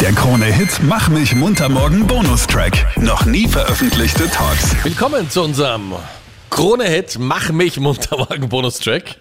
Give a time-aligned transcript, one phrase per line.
[0.00, 2.72] Der Krone-Hit Mach mich munter morgen Bonustrack.
[2.96, 4.74] Noch nie veröffentlichte Talks.
[4.82, 5.92] Willkommen zu unserem
[6.48, 9.16] Krone-Hit Mach mich munter morgen Bonustrack.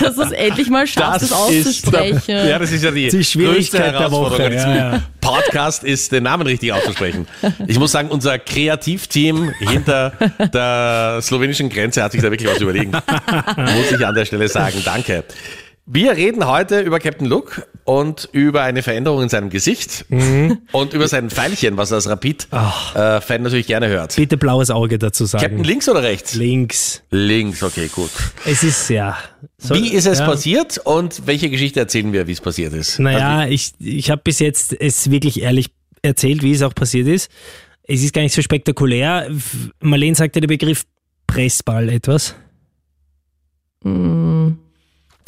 [0.00, 2.22] dass du es endlich mal schaffst, das, auszusprechen.
[2.26, 5.02] ja, das ist ja die, Die Schwierigkeit größte der Herausforderung Woche, an diesem ja, ja.
[5.20, 7.28] Podcast ist, den Namen richtig auszusprechen.
[7.68, 10.14] Ich muss sagen, unser Kreativteam hinter
[10.52, 12.90] der slowenischen Grenze hat sich da wirklich was überlegen.
[12.90, 14.82] muss ich an der Stelle sagen.
[14.84, 15.22] Danke.
[15.90, 20.58] Wir reden heute über Captain Luke und über eine Veränderung in seinem Gesicht Mhm.
[20.72, 24.14] und über sein Pfeilchen, was er als Rapid-Fan natürlich gerne hört.
[24.16, 25.42] Bitte blaues Auge dazu sagen.
[25.44, 26.34] Captain links oder rechts?
[26.34, 27.02] Links.
[27.10, 28.10] Links, okay, gut.
[28.44, 29.16] Es ist ja.
[29.56, 30.26] So, Wie ist es ja.
[30.26, 32.98] passiert und welche Geschichte erzählen wir, wie es passiert ist?
[32.98, 35.70] Naja, ich, ich habe bis jetzt es wirklich ehrlich
[36.02, 37.30] erzählt, wie es auch passiert ist.
[37.84, 39.30] Es ist gar nicht so spektakulär.
[39.80, 40.84] Marlene sagte der Begriff
[41.26, 42.34] Pressball etwas.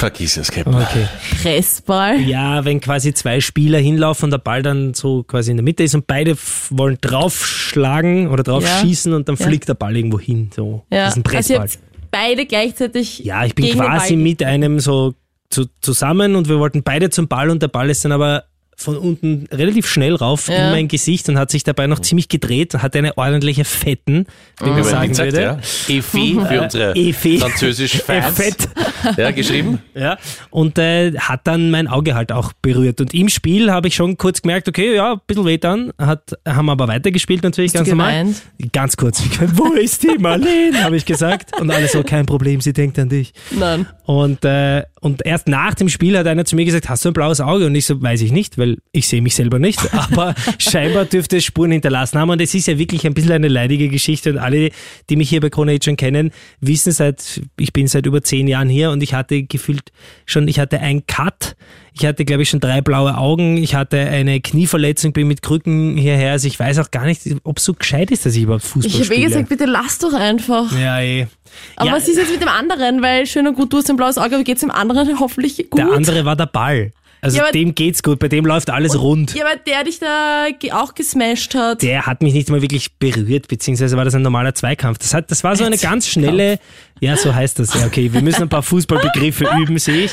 [0.00, 0.74] Vergiss es, Captain.
[0.74, 1.06] Okay.
[1.42, 2.20] Pressball.
[2.20, 5.82] Ja, wenn quasi zwei Spieler hinlaufen und der Ball dann so quasi in der Mitte
[5.82, 6.36] ist und beide
[6.70, 8.80] wollen draufschlagen oder drauf Ja.
[8.80, 9.46] schießen und dann Ja.
[9.46, 10.51] fliegt der Ball irgendwo hin.
[10.57, 10.84] So.
[10.90, 11.04] Ja.
[11.04, 11.59] Das ist ein Also Pressball.
[11.60, 11.79] habt
[12.10, 13.18] beide gleichzeitig.
[13.24, 15.12] Ja, ich bin quasi mit einem so
[15.51, 18.45] zu, zusammen und wir wollten beide zum Ball und der Ball ist dann aber
[18.80, 20.54] von unten relativ schnell rauf Ja.
[20.66, 24.26] in mein Gesicht und hat sich dabei noch ziemlich gedreht, hat eine ordentliche Fetten,
[24.60, 25.42] wie man man sagen gesagt, würde.
[25.42, 25.59] ja.
[25.95, 27.38] Efi für unsere Efi.
[27.38, 28.34] französisch-Fans.
[28.36, 28.68] Fett.
[29.16, 29.78] Ja, geschrieben.
[29.95, 30.16] Ja,
[30.51, 33.01] und äh, hat dann mein Auge halt auch berührt.
[33.02, 36.38] Und im Spiel habe ich schon kurz gemerkt, okay, ja, ein bisschen weh dann, hat,
[36.48, 38.12] haben aber weitergespielt natürlich Hast ganz normal.
[38.18, 38.42] gemeint?
[38.73, 39.23] Ganz kurz,
[39.54, 41.60] wo ist die Marlene, habe ich gesagt.
[41.60, 43.32] Und alle so, kein Problem, sie denkt an dich.
[43.51, 43.86] Nein.
[44.06, 47.12] Und, äh, und erst nach dem Spiel hat einer zu mir gesagt, hast du ein
[47.12, 47.66] blaues Auge?
[47.66, 49.80] Und ich so, weiß ich nicht, weil ich sehe mich selber nicht.
[49.95, 52.30] Aber scheinbar dürfte es Spuren hinterlassen haben.
[52.30, 54.30] Und es ist ja wirklich ein bisschen eine leidige Geschichte.
[54.30, 54.71] Und alle,
[55.09, 58.68] die mich hier bei Krone schon kennen, wissen seit, ich bin seit über zehn Jahren
[58.68, 59.93] hier und ich hatte gefühlt
[60.26, 61.57] schon, ich hatte einen Cut.
[61.93, 63.57] Ich hatte, glaube ich, schon drei blaue Augen.
[63.57, 66.32] Ich hatte eine Knieverletzung, bin mit Krücken hierher.
[66.32, 68.87] Also ich weiß auch gar nicht, ob es so gescheit ist, dass ich überhaupt Fußball
[68.88, 69.26] Ich habe eh spiele.
[69.26, 70.72] gesagt, bitte lass doch einfach.
[70.78, 71.26] ja, eh.
[71.75, 73.02] Aber ja, was ist jetzt mit dem anderen?
[73.02, 75.78] Weil schön und gut, du hast ein blaues Auge, aber geht's dem anderen hoffentlich gut?
[75.81, 76.92] der andere war der Ball.
[77.22, 79.34] Also Ja, dem geht's gut, bei dem läuft alles rund.
[79.34, 81.82] Ja, aber der dich da auch gesmashed hat.
[81.82, 84.98] der hat mich nicht mal wirklich berührt, beziehungsweise war das ein normaler Zweikampf.
[84.98, 86.58] Das, hat, das war so eine ganz schnelle,
[87.00, 87.75] ja, so heißt das.
[87.75, 90.12] Ja, okay, wir müssen ein paar Fußballbegriffe üben, sehe ich.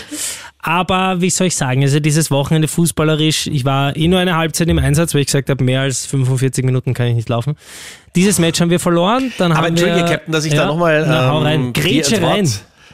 [0.60, 4.68] Aber wie soll ich sagen, also dieses Wochenende fußballerisch, ich war eh nur eine Halbzeit
[4.68, 7.56] im Einsatz, weil ich gesagt habe, mehr als 45 Minuten kann ich nicht laufen.
[8.16, 10.68] Dieses Match haben wir verloren, dann Aber haben entschuldige, wir, Captain, dass ich ja, da
[10.68, 12.52] nochmal na, hau rein, ähm, Grätsche rein.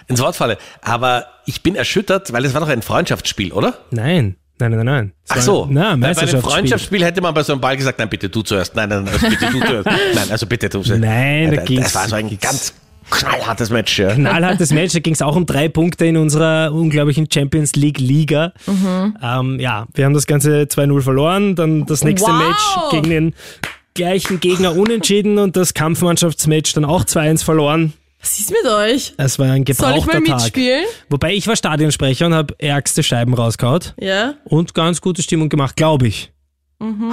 [0.07, 0.57] Ins Wort falle.
[0.81, 3.77] Aber ich bin erschüttert, weil es war doch ein Freundschaftsspiel, oder?
[3.91, 5.13] Nein, nein, nein, nein, nein.
[5.25, 5.67] Es Ach so.
[5.69, 6.41] Na, bei einem.
[6.41, 8.75] Freundschaftsspiel hätte man bei so einem Ball gesagt, nein, bitte du zuerst.
[8.75, 9.85] Nein, nein, also bitte du zuerst.
[10.15, 11.01] Nein, also bitte du zuerst.
[11.01, 12.73] Nein, da das, ging's- das war so ein ganz
[13.09, 13.99] knallhartes Match.
[13.99, 14.13] Ja.
[14.13, 14.93] knallhartes Match.
[14.93, 18.53] Da ging es auch um drei Punkte in unserer unglaublichen Champions League Liga.
[18.67, 21.55] Ähm, ja, wir haben das Ganze 2-0 verloren.
[21.55, 22.37] Dann das nächste Wow.
[22.47, 23.33] Match gegen den
[23.95, 27.93] gleichen Gegner unentschieden und das Kampfmannschaftsmatch dann auch 2-1 verloren.
[28.23, 29.13] Was ist mit euch?
[29.17, 30.35] Es war ein Soll ich gebrauchter mal Tag.
[30.43, 30.85] mitspielen?
[31.09, 34.35] Wobei ich war Stadionsprecher und habe ärgste Scheiben rausgehaut Ja.
[34.45, 36.31] und ganz gute Stimmung gemacht, glaube ich.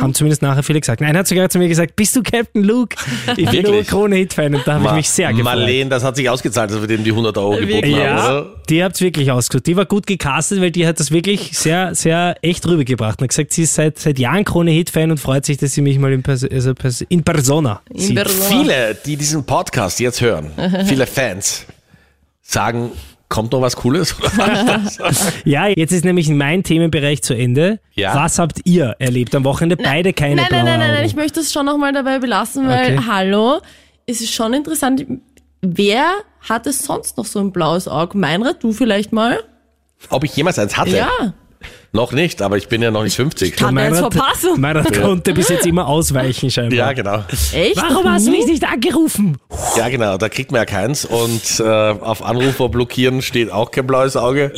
[0.01, 1.01] Haben zumindest nachher viele gesagt.
[1.01, 2.97] Nein, hat sogar zu mir gesagt, bist du Captain Luke?
[3.37, 3.83] Ich bin nur?
[3.85, 5.45] Krone-Hit-Fan und da habe ich mich sehr gefreut.
[5.45, 7.95] Marlene, das hat sich ausgezahlt, dass wir dem die 100 Euro geboten Wirklich?
[7.97, 8.57] haben, Ja, oder?
[8.69, 9.67] die habt's wirklich ausgesucht.
[9.67, 13.21] Die war gut gecastet, weil die hat das wirklich sehr, sehr echt rübergebracht.
[13.21, 15.99] Und hat gesagt, sie ist seit, seit Jahren Krone-Hit-Fan und freut sich, dass sie mich
[15.99, 18.17] mal in, Pers also Pers in Persona In sieht.
[18.17, 18.49] Persona.
[18.49, 20.51] Viele, die diesen Podcast jetzt hören,
[20.87, 21.67] viele Fans,
[22.43, 22.91] sagen,
[23.31, 24.15] kommt noch was Cooles?
[25.45, 27.81] Ja, jetzt ist nämlich mein Themenbereich zu Ende.
[27.95, 28.15] Ja.
[28.15, 29.83] Was habt ihr erlebt am Wochenende?
[29.83, 32.99] Beide keine Nein, nein, nein, nein, nein, ich möchte es schon nochmal dabei belassen, weil,
[32.99, 33.05] Okay.
[33.09, 33.61] hallo,
[34.07, 35.07] es ist schon interessant,
[35.63, 36.11] wer
[36.49, 38.19] hat es sonst noch so ein blaues Auge?
[38.19, 39.43] Meinrad, du vielleicht mal?
[40.11, 40.97] Ob ich jemals eins hatte?
[40.97, 41.09] Ja.
[41.93, 43.57] Noch nicht, aber ich bin ja noch nicht 50.
[43.57, 44.61] kann- man jetzt verpassen.
[44.61, 46.77] Meinrad konnte bis jetzt immer ausweichen scheinbar.
[46.79, 47.25] Ja, genau.
[47.53, 47.77] Echt?
[47.77, 49.39] Warum hast du mich nicht angerufen?
[49.77, 51.05] Ja, genau, da kriegt man ja keins.
[51.05, 54.53] Und äh, auf Anrufer blockieren steht auch kein blaues Auge.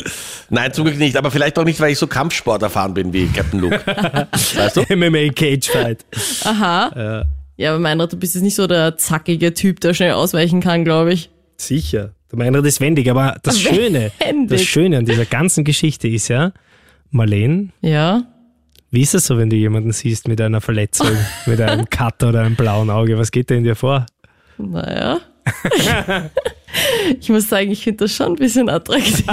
[0.51, 1.17] Nein, zum Glück nicht.
[1.17, 3.81] Aber vielleicht auch nicht, weil ich so Kampfsport erfahren bin wie Captain Luke.
[4.55, 4.81] weißt du?
[4.95, 6.05] MMA Cage Fight.
[6.43, 7.25] Aha.
[7.57, 10.83] Ja, aber Meinrad, du bist jetzt nicht so der zackige Typ, der schnell ausweichen kann,
[10.83, 11.31] glaube ich.
[11.57, 12.11] Sicher.
[12.31, 14.59] Der Meinrad ist wendig, aber das Schöne, Wendig.
[14.59, 16.51] das Schöne an dieser ganzen Geschichte ist ja,
[17.13, 18.23] Marlene, Ja.
[18.91, 21.07] Wie ist es so, wenn du jemanden siehst mit einer Verletzung,
[21.47, 23.17] mit einem Cut oder einem blauen Auge?
[23.17, 24.05] Was geht da in dir vor?
[24.59, 25.19] Naja.
[27.19, 29.25] ich muss sagen, ich finde das schon ein bisschen attraktiv.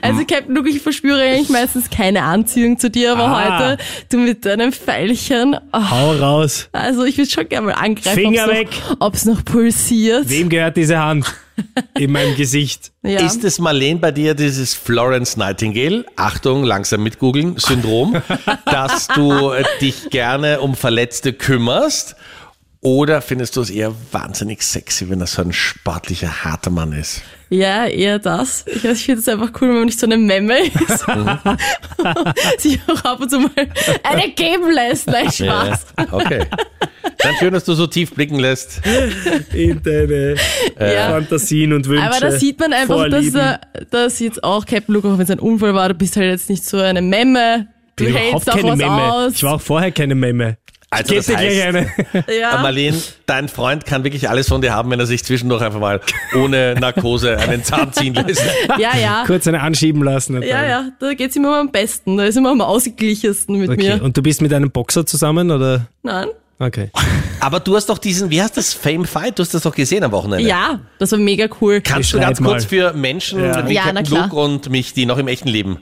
[0.00, 3.70] Also Captain Luke, ich verspüre eigentlich meistens keine Anziehung zu dir, aber Ah.
[3.70, 6.68] heute, du mit deinem Pfeilchen, oh, Hau raus.
[6.72, 8.68] also ich würde schon gerne mal angreifen, Finger ob's weg.
[8.88, 10.28] noch, ob's noch pulsiert.
[10.30, 11.34] Wem gehört diese Hand?
[11.98, 12.90] In meinem Gesicht.
[13.06, 13.20] Ja.
[13.20, 18.16] Ist es Marlene bei dir dieses Florence Nightingale, Achtung, langsam mit googeln, Syndrom,
[18.64, 22.16] dass du äh, dich gerne um Verletzte kümmerst?
[22.80, 27.20] Oder findest du es eher wahnsinnig sexy, wenn das so ein sportlicher, harter Mann ist?
[27.50, 28.64] Ja, eher das.
[28.66, 31.04] Ich, ich finde es einfach cool, wenn man nicht so eine Memme ist.
[32.58, 33.50] Sich auch ab und zu mal
[34.02, 35.06] eine geben lässt.
[35.06, 35.86] Nein, Spaß.
[35.98, 36.46] Ja, okay.
[37.24, 38.80] Dann schön, dass du so tief blicken lässt.
[39.52, 40.34] In deine
[40.78, 41.10] Ja.
[41.10, 42.04] Fantasien und Wünsche.
[42.04, 43.60] Aber da sieht man einfach, dass, er,
[43.90, 46.48] dass jetzt auch Captain Luke, auch wenn es ein Unfall war, du bist halt jetzt
[46.50, 47.68] nicht so eine Memme.
[47.96, 49.12] Du Ich bin hältst überhaupt auch keine was Memme.
[49.12, 49.32] aus.
[49.34, 50.56] Ich war auch vorher keine Memme.
[50.90, 51.90] Also das heißt, eine.
[52.40, 52.58] ja.
[52.62, 52.96] Marlene,
[53.26, 56.00] dein Freund kann wirklich alles von dir haben, wenn er sich zwischendurch einfach mal
[56.36, 58.44] ohne Narkose einen Zahn ziehen lässt.
[58.78, 59.24] ja, ja.
[59.26, 60.40] Kurz eine anschieben lassen.
[60.42, 62.16] Ja, dann- ja, da geht's immer am besten.
[62.16, 63.96] Da ist immer am ausgeglichensten mit Okay.
[63.96, 64.04] mir.
[64.04, 65.86] Und du bist mit einem Boxer zusammen oder?
[66.04, 66.28] Nein?
[66.58, 66.90] Okay.
[67.40, 69.38] Aber du hast doch diesen, wie heißt das, Fame Fight?
[69.38, 70.48] Du hast das doch gesehen am Wochenende.
[70.48, 71.80] Ja, das war mega cool.
[71.80, 72.68] Kannst du Beschreib ganz kurz mal.
[72.68, 73.68] für Menschen Ja.
[73.68, 74.06] wie Ja, Captain.
[74.06, 75.78] Luke und mich, die noch im echten Leben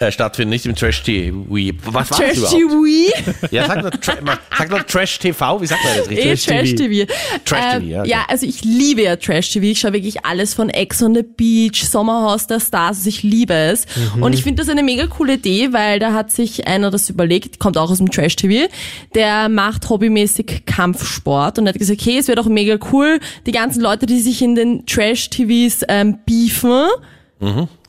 [0.00, 1.44] äh, stattfinden, nicht im Trash-TV.
[1.86, 2.50] Was war das Trash?
[2.50, 3.48] TV.
[3.50, 6.44] Ja, sag doch, Tra mal- sag doch Trash-TV, wie sagt man das richtig?
[6.46, 7.12] Trash TV.
[7.44, 8.10] Trash TV, Ähm, ja, okay.
[8.10, 9.64] ja, also ich liebe ja Trash TV.
[9.66, 12.98] Ich schaue wirklich alles von Ex on the Beach, Sommerhaus der Stars.
[12.98, 13.86] Also ich liebe es.
[14.14, 14.22] Mhm.
[14.22, 17.58] Und ich finde das eine mega coole Idee, weil da hat sich einer das überlegt,
[17.58, 18.68] kommt auch aus dem Trash TV,
[19.16, 23.80] der macht hobbymäßig Kampfsport und hat gesagt, hey, es wäre doch mega cool, die ganzen
[23.80, 26.86] Leute, die sich in den Trash TVs ähm, beefen,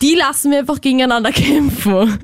[0.02, 2.20] die lassen wir einfach gegeneinander kämpfen.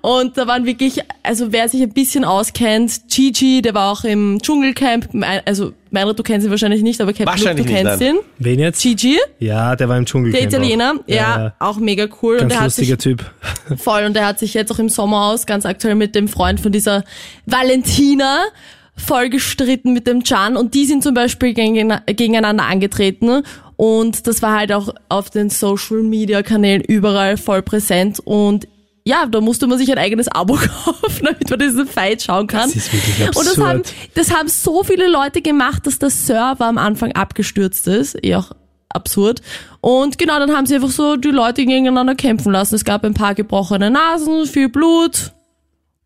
[0.00, 4.38] Und da waren wirklich, also wer sich ein bisschen auskennt, Gigi, der war auch im
[4.40, 8.00] Dschungelcamp, mein- also Meinrad, du kennst ihn wahrscheinlich nicht, aber Captain Luke, Wahrscheinlich du kennst
[8.00, 8.14] nein.
[8.16, 8.20] ihn.
[8.38, 8.82] Wen jetzt?
[8.82, 10.40] Gigi, Ja, der war im Dschungelcamp.
[10.50, 11.08] der Italiener, auch.
[11.08, 12.34] ja, auch mega cool.
[12.36, 13.30] und Ganz der hat sich lustiger Typ.
[13.78, 16.72] voll und der hat sich jetzt auch im Sommerhaus ganz aktuell mit dem Freund von
[16.72, 17.04] dieser
[17.44, 18.38] Valentina
[18.96, 23.42] voll gestritten mit dem Can und die sind zum Beispiel gegen- gegeneinander angetreten
[23.76, 28.68] und das war halt auch auf den Social Media Kanälen überall voll präsent und
[29.06, 30.54] ja, da musste man sich ein eigenes Abo
[30.84, 32.70] kaufen, damit man diesen Fight schauen kann.
[32.72, 33.66] Das ist wirklich Und das absurd.
[33.68, 33.82] haben,
[34.14, 38.16] das haben so viele Leute gemacht, dass der Server am Anfang abgestürzt ist.
[38.24, 38.52] Eh auch
[38.88, 39.42] absurd.
[39.82, 42.76] Und genau, dann haben sie einfach so die Leute gegeneinander kämpfen lassen.
[42.76, 45.32] Es gab ein paar gebrochene Nasen, viel Blut.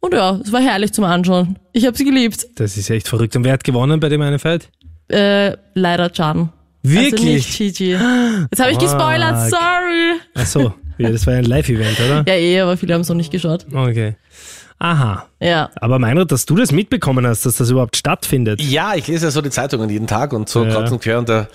[0.01, 1.57] Und ja, es war herrlich zum Anschauen.
[1.73, 2.49] Ich habe sie geliebt.
[2.57, 3.37] Das ist echt verrückt.
[3.37, 4.71] Und wer hat gewonnen bei dem einen Fight?
[5.09, 6.53] Äh, leider Can.
[6.85, 7.21] Also Wirklich?
[7.23, 7.93] nicht Gigi.
[8.51, 10.21] Jetzt habe ich gespoilert, sorry.
[10.35, 10.75] Ach so.
[10.99, 12.25] Ja, das war ja ein Live-Event, oder?
[12.27, 13.67] Ja, eh, aber viele haben es noch nicht geschaut.
[13.73, 14.17] Okay.
[14.81, 15.27] Aha.
[15.41, 15.71] Ja.
[15.81, 18.61] Aber Meinrad, dass du das mitbekommen hast, dass das überhaupt stattfindet.
[18.63, 20.71] Ja, ich lese ja so die Zeitungen jeden Tag und so Ja.
[20.73, 21.49] kreuz und quer und da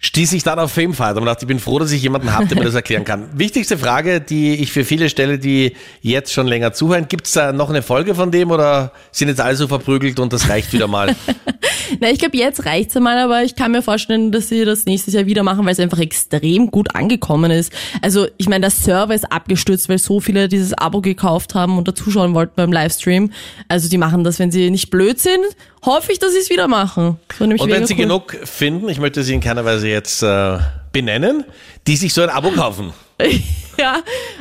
[0.00, 2.56] stieß ich dann auf Fight und dachte, ich bin froh, dass ich jemanden habe, der
[2.56, 3.28] mir das erklären kann.
[3.34, 7.68] Wichtigste Frage, die ich für viele stelle, die jetzt schon länger zuhören, gibt's da noch
[7.68, 11.16] eine Folge von dem oder sind jetzt alle so verprügelt und das reicht wieder mal?
[12.00, 15.14] Na, ich glaube, jetzt reicht's einmal, aber ich kann mir vorstellen, dass sie das nächstes
[15.14, 17.72] Jahr wieder machen, weil es einfach extrem gut angekommen ist.
[18.02, 21.88] Also, ich meine, der Server ist abgestürzt, weil so viele dieses Abo gekauft haben und
[21.88, 23.32] da zuschauen wollten beim Livestream.
[23.68, 25.44] Also, die machen das, wenn sie nicht blöd sind,
[25.84, 27.18] hoffe ich, dass sie es wieder machen.
[27.38, 28.00] Und wenn mega Sie cool.
[28.00, 30.58] genug finden, ich möchte Sie in keiner Weise jetzt äh,
[30.92, 31.44] benennen,
[31.86, 32.92] die sich so ein Abo kaufen.
[33.78, 33.96] ja,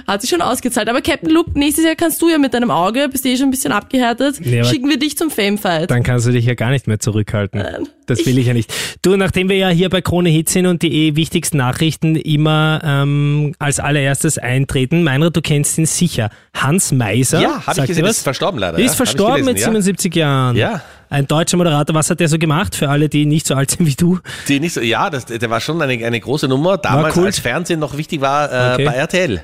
[0.06, 0.88] hat sich schon ausgezahlt.
[0.88, 3.52] Aber Captain Luke, nächstes Jahr kannst du ja mit deinem Auge, bist eh schon ein
[3.52, 5.90] bisschen abgehärtet, Ja, aber- schicken wir dich zum Fame-Fight.
[5.90, 7.64] Dann kannst du dich ja gar nicht mehr zurückhalten.
[8.06, 8.72] Das will ich ja nicht.
[9.02, 12.82] Du, nachdem wir ja hier bei Krone Hit sind und die eh wichtigsten Nachrichten immer
[12.84, 16.30] ähm, als allererstes eintreten, Meinrad, du kennst ihn sicher.
[16.54, 17.42] Hans Meiser.
[17.42, 18.78] Ja, habe ich gesehen, ist verstorben leider.
[18.78, 18.92] Ist ja?
[18.92, 19.66] Ich verstorben gelesen, mit ja.
[19.66, 20.56] 77 Jahren.
[20.56, 20.82] Ja.
[21.10, 21.96] Ein deutscher Moderator.
[21.96, 24.20] Was hat der so gemacht für alle, die nicht so alt sind wie du?
[24.48, 26.78] Die nicht so, ja, das, der war schon eine, eine große Nummer.
[26.78, 27.28] Damals, Kult.
[27.28, 28.86] als Fernsehen noch wichtig war, äh, Okay.
[28.86, 29.30] bei RTL.
[29.36, 29.44] Der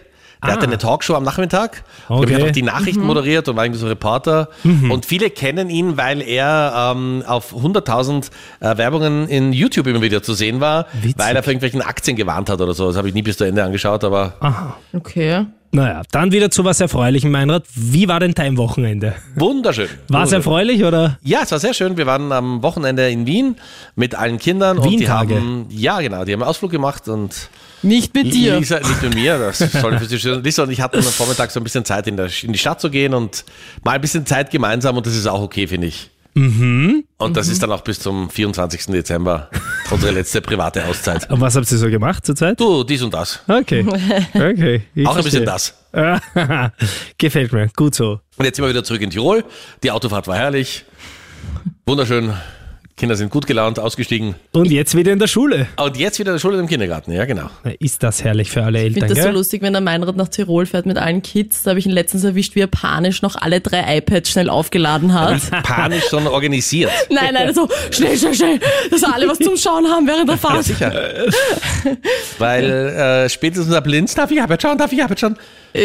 [0.50, 0.56] Ah.
[0.58, 1.84] hatte eine Talkshow am Nachmittag.
[2.10, 2.24] Okay.
[2.24, 2.34] Okay.
[2.36, 4.50] Und einfach die Nachrichten moderiert und war irgendwie so Reporter.
[4.66, 10.22] Und viele kennen ihn, weil er ähm, auf 100.000 äh, Werbungen in YouTube immer wieder
[10.22, 11.16] zu sehen war, Witzig.
[11.18, 12.88] weil er für irgendwelchen Aktien gewarnt hat oder so.
[12.88, 14.76] Das habe ich nie bis zu Ende angeschaut, aber Aha.
[14.92, 15.46] Okay.
[15.74, 17.64] Naja, dann wieder zu was Erfreulichem, Meinrad.
[17.74, 19.16] Wie war denn dein Wochenende?
[19.36, 19.90] wunderschön.
[20.08, 21.18] War es erfreulich oder?
[21.24, 21.98] Ja, es war sehr schön.
[21.98, 23.56] Wir waren am Wochenende in Wien
[23.96, 25.36] mit allen Kindern und die Wientage.
[25.36, 27.50] haben, ja genau, die haben einen Ausflug gemacht und
[27.82, 28.60] Nicht mit dir.
[28.60, 31.60] Lisa, nicht mit mir, das soll für Sie Lisa und ich hatten am Vormittag so
[31.60, 33.44] ein bisschen Zeit in, der, in die Stadt zu gehen und
[33.84, 36.12] mal ein bisschen Zeit gemeinsam und das ist auch okay, finde ich.
[36.36, 37.04] Mhm.
[37.18, 38.88] Und das ist dann auch bis zum 24.
[38.88, 39.50] Dezember
[39.92, 41.30] unsere letzte private Auszeit.
[41.30, 42.60] Und was habt ihr so gemacht zurzeit?
[42.60, 43.40] Du, dies und das.
[43.48, 43.86] Okay.
[44.34, 44.84] Okay.
[44.96, 45.74] ich auch ein bisschen das.
[47.18, 47.70] Gefällt mir.
[47.76, 48.20] Gut so.
[48.38, 49.44] Und jetzt sind wir wieder zurück in Tirol.
[49.84, 50.86] Die Autofahrt war herrlich.
[51.86, 52.34] Wunderschön.
[52.96, 54.36] Kinder sind gut gelaunt, ausgestiegen.
[54.52, 55.66] Und jetzt wieder in der Schule.
[55.78, 57.50] Und jetzt wieder in der Schule und im Kindergarten, ja genau.
[57.64, 59.34] Na, Ist das herrlich für alle Ich Eltern, finde das so gell?
[59.34, 61.64] lustig, wenn der Meinrad nach Tirol fährt mit allen Kids.
[61.64, 65.12] Da habe ich ihn letztens erwischt, wie er panisch noch alle drei iPads schnell aufgeladen
[65.14, 65.42] hat.
[65.64, 66.92] Panisch, sondern organisiert.
[67.10, 68.60] nein, nein, so schnell, schnell, schnell,
[68.92, 70.64] dass alle was zum Schauen haben während der Ja, Fahrt.
[70.64, 70.94] sicher.
[72.38, 75.36] Weil äh, spätestens ab Linz, darf ich aber schauen, darf ich aber schauen.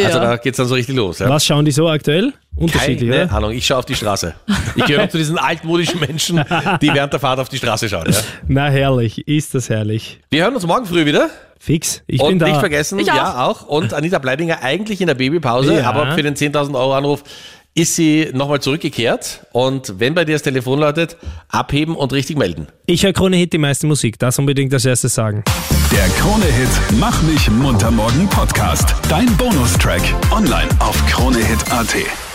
[0.04, 1.20] Also da geht's dann so richtig los.
[1.20, 1.28] Ja.
[1.30, 2.34] Was schauen die so aktuell?
[2.58, 3.32] Unterschiedlich, Keine oder?
[3.34, 4.34] Ahnung, ich schaue auf die Straße.
[4.76, 6.42] Ich gehöre zu diesen altmodischen Menschen,
[6.82, 8.06] die während der Fahrt auf die Straße schauen.
[8.10, 8.18] Ja.
[8.48, 10.18] Na herrlich, ist das herrlich.
[10.30, 11.30] Wir hören uns morgen früh wieder.
[11.60, 12.46] Fix, ich und bin da.
[12.48, 13.66] nicht vergessen, Ich ja auch.
[13.66, 15.88] Und Anita Bleidinger eigentlich in der Babypause, Ja.
[15.90, 17.24] aber für den 10.000 Euro Anruf
[17.74, 19.46] ist sie nochmal zurückgekehrt.
[19.52, 21.16] Und wenn bei dir das Telefon läutet,
[21.48, 22.68] abheben und richtig melden.
[22.86, 25.42] Ich höre Krone Hit die meiste Musik, das unbedingt als erstes sagen.
[25.92, 26.68] Der Krone-Hit
[27.00, 28.94] Mach mich munter morgen Podcast.
[29.08, 30.02] Dein Bonustrack.
[30.30, 32.27] Online auf kronehit.at.